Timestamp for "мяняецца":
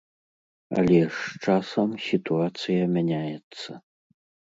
2.95-3.71